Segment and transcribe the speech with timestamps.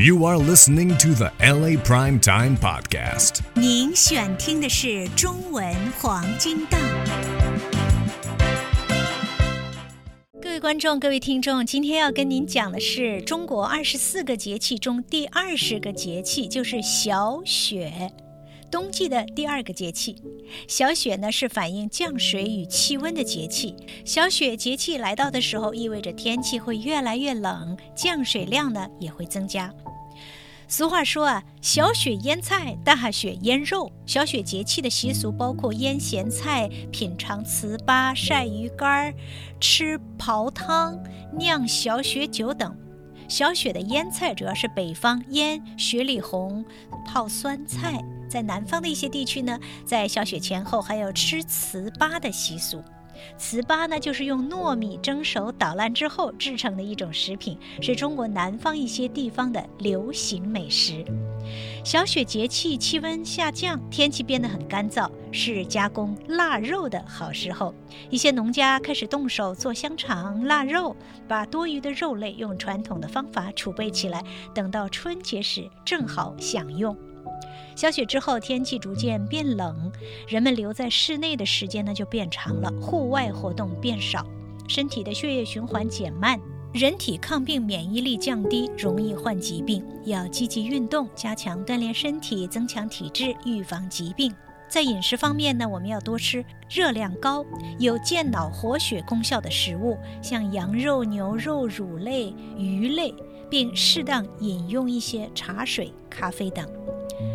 [0.00, 3.40] You are listening to the LA Prime Time Podcast.
[3.54, 6.80] 您选听的是中文黄金档。
[10.40, 18.12] 各位观众、各位听众，今天要跟您讲的是中国二十四个节气中第二十个节气，就是小雪。
[18.70, 20.14] 冬季的第二个节气，
[20.68, 23.74] 小雪呢是反映降水与气温的节气。
[24.04, 29.74] 小雪节气来到的时候，意味着天气会越来越冷，降水量呢也会增加。
[30.70, 33.90] 俗话说啊，小雪腌菜，大雪腌肉。
[34.04, 39.14] 小雪节气的习俗包括腌咸菜、品尝糍粑、晒鱼干、
[39.58, 42.76] 吃刨汤、酿小雪酒等。
[43.28, 46.62] 小雪的腌菜主要是北方腌雪里红、
[47.06, 47.98] 泡酸菜。
[48.28, 52.82] 在南方的一些地区呢，在小雪前后还有吃糍粑的习俗。
[53.38, 61.04] 糍粑呢，就是用糯米蒸熟捣烂之后制成的一种食品，是中国南方一些地方的流行美食。
[61.84, 67.74] 小雪节气气温下降，天气变得很干燥，是加工腊肉的好时候。
[68.10, 70.94] 一些农家开始动手做香肠、腊肉，
[71.26, 74.22] 把多余的肉类用传统的方法储备起来，
[74.54, 76.96] 等到春节时正好享用。
[77.74, 79.92] 小雪之后，天气逐渐变冷，
[80.26, 84.26] 人们留在室内的时间呢就变长了，户外活动变少，
[84.66, 86.40] 身体的血液循环减慢，
[86.72, 89.84] 人体抗病免疫力降低，容易患疾病。
[90.04, 94.34] 要积极运动，加强锻炼身体，增强体质，预防疾病。
[94.68, 97.42] 在饮食方面呢，我们要多吃热量高、
[97.78, 103.14] 有健脑活血功效的食物，像羊肉、牛肉、乳类、鱼类，
[103.48, 106.68] 并适当饮用一些茶水、咖啡等。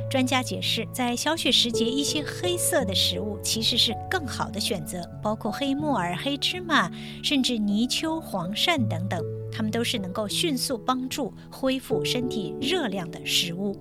[0.10, 6.92] 专家解释，在小雪时节，一些黑色的食物其实是更好的选择，包括黑木耳、黑芝麻，
[7.24, 9.20] 甚至泥鳅、黄鳝等等，
[9.52, 13.76] 它们都是能够迅速帮助恢复身体热量的食物。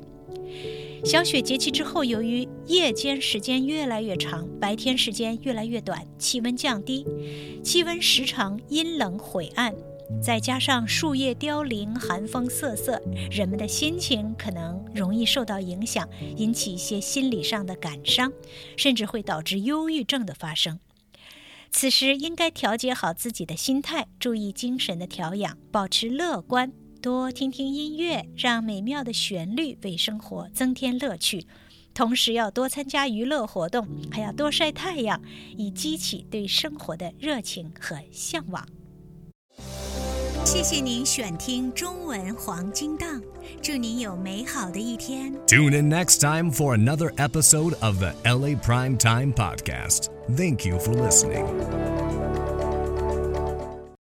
[1.04, 7.04] 小雪节气之后，由于夜间时间越来越长，白天时间越来越短，气温降低，
[7.64, 9.74] 气温时常阴冷晦暗。
[10.20, 13.00] 再加上树叶凋零、寒风瑟瑟，
[13.30, 18.32] 人们的心情可能容易受到影响，引起一些心理上的感伤，
[18.76, 20.78] 甚至会导致忧郁症的发生。
[21.70, 31.46] 此时应该调节好自己的心态，注意精神的调养，保持乐观，多听听音乐，让美妙的旋律为生活增添乐趣。
[31.94, 35.20] 同时要多参加娱乐活动，还要多晒太阳，
[35.58, 38.66] 以激起对生活的热情和向往。
[40.45, 43.21] 谢谢您选听中文黄金档，
[43.61, 45.33] 祝您有美好的一天。
[45.45, 50.07] Tune in next time for another episode of the LA Prime Time Podcast.
[50.35, 52.00] Thank you for listening.